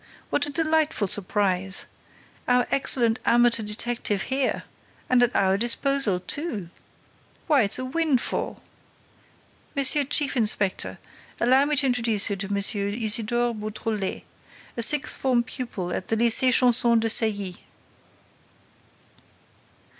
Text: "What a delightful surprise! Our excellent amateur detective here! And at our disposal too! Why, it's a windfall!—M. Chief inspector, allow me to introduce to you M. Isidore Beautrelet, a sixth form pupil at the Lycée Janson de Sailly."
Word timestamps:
"What 0.31 0.47
a 0.47 0.51
delightful 0.51 1.07
surprise! 1.07 1.85
Our 2.47 2.65
excellent 2.71 3.19
amateur 3.23 3.61
detective 3.61 4.23
here! 4.23 4.63
And 5.07 5.21
at 5.21 5.35
our 5.35 5.57
disposal 5.59 6.19
too! 6.19 6.71
Why, 7.45 7.61
it's 7.61 7.77
a 7.77 7.85
windfall!—M. 7.85 9.83
Chief 9.85 10.35
inspector, 10.35 10.97
allow 11.39 11.65
me 11.65 11.75
to 11.75 11.85
introduce 11.85 12.25
to 12.29 12.33
you 12.33 12.47
M. 12.49 12.57
Isidore 12.97 13.53
Beautrelet, 13.53 14.23
a 14.75 14.81
sixth 14.81 15.19
form 15.19 15.43
pupil 15.43 15.93
at 15.93 16.07
the 16.07 16.17
Lycée 16.17 16.51
Janson 16.51 16.99
de 16.99 17.07
Sailly." 17.07 17.57